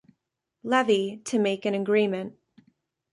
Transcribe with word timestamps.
Levy 0.63 1.17
to 1.25 1.37
make 1.37 1.63
an 1.63 1.75
agreement. 1.75 2.33